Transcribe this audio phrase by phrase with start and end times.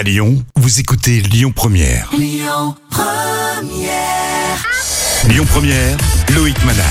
[0.00, 2.08] À Lyon, vous écoutez Lyon Première.
[2.16, 4.64] Lyon Première.
[5.28, 5.98] Lyon Première,
[6.34, 6.86] Loïc Manac.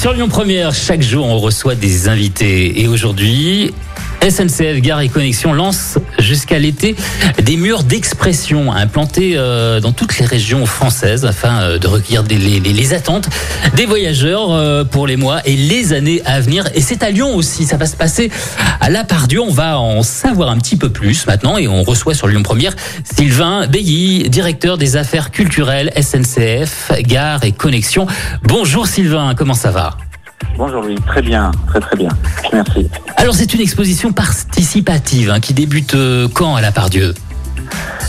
[0.00, 2.80] Sur Lyon Première, chaque jour, on reçoit des invités.
[2.80, 3.74] Et aujourd'hui,
[4.22, 6.96] SNCF Gare et Connexion lance jusqu'à l'été
[7.42, 12.36] des murs d'expression implantés euh, dans toutes les régions françaises afin euh, de recueillir les,
[12.38, 13.28] les- les attentes
[13.76, 16.64] des voyageurs euh, pour les mois et les années à venir.
[16.74, 18.30] Et c'est à Lyon aussi, ça va se passer
[18.80, 19.40] à La Pardieu.
[19.40, 22.74] On va en savoir un petit peu plus maintenant et on reçoit sur Lyon Première
[23.16, 28.06] Sylvain Bailly, directeur des affaires culturelles SNCF Gare et Connexion.
[28.42, 29.96] Bonjour Sylvain, comment ça va?
[30.56, 32.10] Bonjour Louis, très bien, très très bien.
[32.52, 32.88] Merci.
[33.16, 37.14] Alors c'est une exposition participative hein, qui débute euh, quand à la Pardieu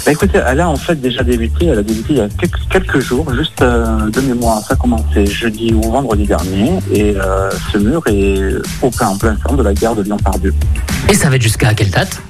[0.05, 2.59] Bah, écoutez, elle a en fait déjà débuté, elle a débuté il y a quelques,
[2.69, 4.61] quelques jours, juste euh, de mémoire.
[4.61, 9.17] Ça a commencé jeudi ou vendredi dernier et euh, ce mur est au plein, en
[9.17, 10.53] plein centre de la gare de Lyon-Pardieu.
[11.09, 12.21] Et ça va être jusqu'à quelle date?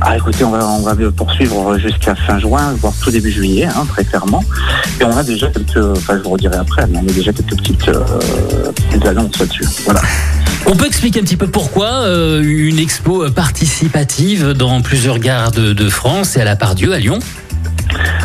[0.00, 3.84] Ah écoutez, on va, on va poursuivre jusqu'à fin juin, voire tout début juillet, hein,
[3.88, 4.44] très clairement.
[5.00, 7.56] Et on a déjà quelques, enfin je vous redirai après, mais on a déjà quelques
[7.56, 8.04] petites, euh,
[8.88, 9.64] petites annonces là-dessus.
[9.84, 10.00] Voilà.
[10.66, 15.72] On peut expliquer un petit peu pourquoi euh, une expo participative dans plusieurs gares de,
[15.72, 17.18] de France et à la Pardieu à Lyon?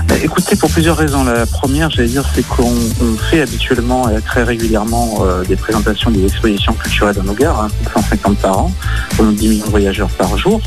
[0.07, 1.23] Bah, Écoutez, pour plusieurs raisons.
[1.23, 6.11] La première, j'allais dire, c'est qu'on on fait habituellement et très régulièrement euh, des présentations
[6.11, 8.71] des expositions culturelles dans nos gares, hein, 150 par an,
[9.15, 10.61] pour nos 10 millions de voyageurs par jour.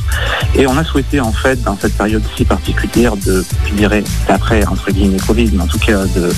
[0.55, 4.65] Et on a souhaité, en fait, dans cette période si particulière de, je dirais, après,
[4.67, 6.31] entre guillemets, Covid, mais en tout cas de,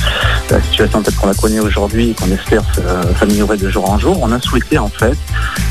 [0.51, 3.98] la situation telle qu'on la connaît aujourd'hui et qu'on espère euh, s'améliorer de jour en
[3.98, 5.17] jour, on a souhaité, en fait,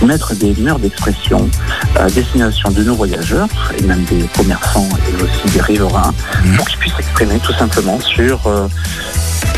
[0.06, 1.50] mettre des murs d'expression
[1.96, 6.14] à destination de nos voyageurs et même des commerçants et aussi des riverains
[6.56, 8.68] pour qu'ils puissent s'exprimer tout simplement sur euh,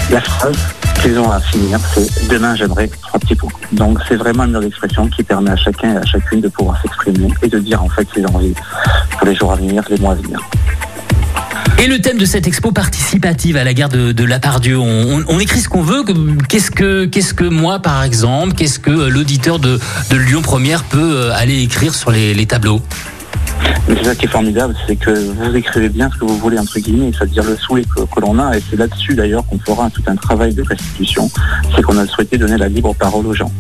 [0.10, 0.58] la phrase
[1.18, 3.52] ont à finir, c'est demain j'aimerais trois petits points.
[3.72, 6.82] Donc c'est vraiment un mur d'expression qui permet à chacun et à chacune de pouvoir
[6.82, 8.54] s'exprimer et de dire en fait ses envies
[9.18, 10.40] pour les jours à venir, les mois à venir.
[11.82, 15.24] Et le thème de cette expo participative à la gare de, de la Pardieu, on,
[15.28, 16.04] on- écrit ce qu'on veut.
[16.04, 16.12] que-
[16.50, 19.80] Qu'est-ce que, qu'est-ce que moi, par exemple, qu'est-ce que euh, l'auditeur de,
[20.12, 22.82] de Lyon Première peut euh, aller écrire sur les tableaux?
[23.90, 26.60] Mais c'est ça qui est formidable, c'est que vous écrivez bien ce que vous voulez,
[26.60, 29.90] entre guillemets, c'est-à-dire le souhait que, que l'on a, et c'est là-dessus d'ailleurs qu'on fera
[29.90, 31.28] tout un travail de restitution,
[31.76, 33.52] c'est qu'on a souhaité donner la libre parole aux gens.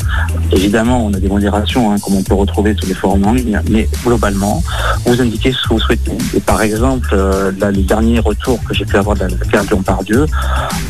[0.51, 3.59] Évidemment, on a des modérations, hein, comme on peut retrouver sur les forums en ligne,
[3.69, 4.63] mais globalement,
[5.05, 6.17] vous indiquez ce que vous souhaitez.
[6.35, 9.63] Et par exemple, euh, là, les derniers retours que j'ai pu avoir de la gare
[9.65, 10.25] de Lyon-Pardieu,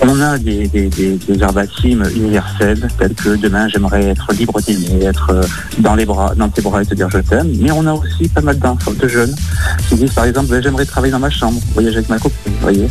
[0.01, 1.37] on a des, des, des, des
[2.15, 5.43] universels, tels que demain j'aimerais être libre d'aimer, être euh,
[5.79, 7.51] dans les bras, dans tes bras et te dire je t'aime.
[7.59, 9.35] Mais on a aussi pas mal d'enfants, de jeunes,
[9.87, 12.61] qui disent par exemple ben, j'aimerais travailler dans ma chambre, voyager avec ma copine, vous
[12.61, 12.89] voyez.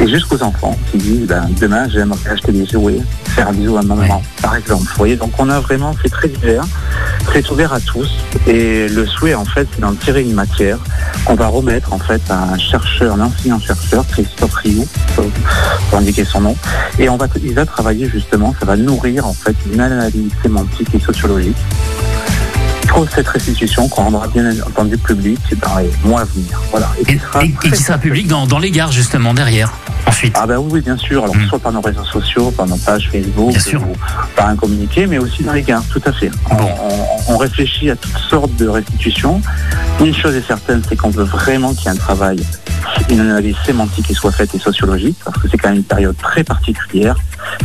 [0.00, 3.82] Et jusqu'aux enfants qui disent ben, demain j'aimerais acheter des jouets, faire un bisou à
[3.82, 4.84] ma maman, par exemple.
[4.84, 6.64] Vous voyez, donc on a vraiment, c'est très divers,
[7.24, 8.08] très ouvert à tous.
[8.46, 10.78] Et le souhait en fait, c'est d'en tirer une matière
[11.24, 14.86] qu'on va remettre en fait à un chercheur, un enseignant chercheur, Christophe Rioux,
[15.90, 16.56] pour indiquer son nom.
[16.98, 20.94] Et on va, il va travailler justement, ça va nourrir en fait une analyse sémantique
[20.94, 21.56] et sociologique
[22.88, 26.60] pour cette restitution qu'on rendra bien entendu public dans les mois à venir.
[26.70, 26.88] Voilà.
[27.00, 29.72] et, qui sera et- et très- qui sera public dans, dans les gares, justement, derrière,
[30.06, 30.36] ensuite.
[30.40, 31.22] Ah ben oui, bien sûr.
[31.24, 31.46] Alors Mm.
[31.48, 33.92] soit par nos réseaux sociaux, par nos pages Facebook, ou
[34.36, 36.30] par un communiqué, mais aussi dans les gares, tout à fait.
[36.50, 36.68] On, Bon.
[37.28, 39.40] on- on réfléchit à toutes sortes de restitutions.
[40.00, 42.38] Une chose est certaine, c'est qu'on veut vraiment qu'il y ait un travail,
[43.10, 46.16] une analyse sémantique qui soit faite et sociologique, parce que c'est quand même une période
[46.18, 47.16] très particulière.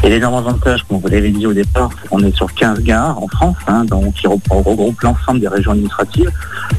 [0.04, 3.28] Et l'énorme avantage, comme vous l'avez dit au départ, qu'on est sur 15 gares en
[3.28, 6.32] France, hein, donc qui repro- regroupe l'ensemble des régions administratives.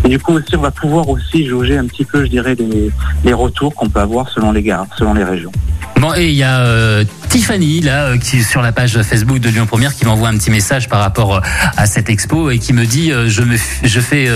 [0.05, 2.91] Et du coup aussi, on va pouvoir aussi jauger un petit peu, je dirais, les,
[3.25, 5.53] les retours qu'on peut avoir selon les gares, selon les régions.
[6.01, 9.49] Bon, et il y a euh, Tiffany, là, euh, qui sur la page Facebook de
[9.49, 11.41] Lyon Première, qui m'envoie un petit message par rapport euh,
[11.79, 14.29] à cette expo et qui me dit euh, je me f- je fais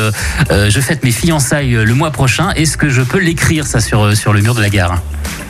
[0.51, 2.53] je fête mes fiançailles le mois prochain.
[2.53, 5.03] Est-ce que je peux l'écrire ça sur sur le mur de la gare?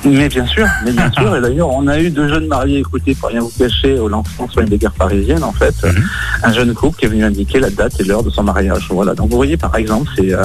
[0.04, 1.36] Mais bien sûr, mais bien sûr.
[1.36, 4.48] Et d'ailleurs, on a eu deux jeunes mariés, écoutez, pour rien vous cacher, au lancement
[4.48, 5.74] sur une des gares parisiennes, en fait.
[5.84, 6.04] Mhm.
[6.42, 8.86] Un jeune couple qui est venu indiquer la date et l'heure de son mariage.
[8.90, 9.14] Voilà.
[9.14, 10.42] Donc vous voyez, par exemple, c'est euh,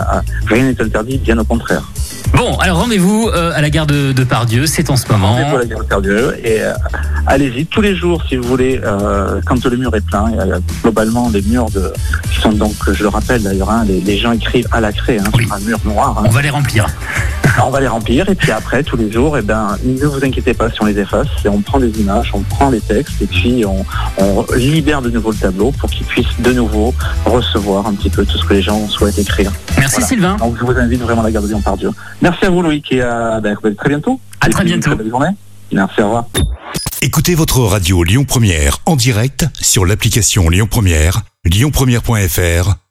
[0.47, 1.83] rien n'est interdit, bien au contraire.
[2.33, 5.37] Bon, alors rendez-vous euh, à la gare de, de Pardieu, c'est en ce moment.
[5.37, 6.35] C'est pour la gare Pardieu.
[6.43, 6.73] Et euh,
[7.27, 10.31] allez-y tous les jours, si vous voulez, euh, quand le mur est plein.
[10.81, 11.91] Globalement les murs de,
[12.31, 15.19] qui sont donc, je le rappelle d'ailleurs, hein, les, les gens écrivent à la craie
[15.19, 15.45] hein, Oui.
[15.45, 16.15] sur un mur noir.
[16.19, 16.23] hein.
[16.25, 16.87] On va les remplir.
[17.63, 20.53] On va les remplir et puis après, tous les jours, eh ben, ne vous inquiétez
[20.53, 21.27] pas si on les efface.
[21.45, 23.85] Et on prend des images, on prend les textes et puis on,
[24.17, 26.93] on libère de nouveau le tableau pour qu'ils puissent de nouveau
[27.25, 29.51] recevoir un petit peu tout ce que les gens souhaitent écrire.
[29.77, 30.07] Merci Voilà.
[30.07, 30.35] Sylvain.
[30.37, 31.91] Donc je vous invite vraiment à la garde de Lyon par Dieu.
[32.21, 34.19] Merci à vous Loïc et à ben, très bientôt.
[34.39, 34.95] À Et très bientôt.
[34.95, 35.29] belle journée.
[35.71, 36.25] Merci, au revoir.
[37.01, 42.75] Écoutez votre radio Lyon Première en direct sur l'application Lyon Première, lyonpremière.fr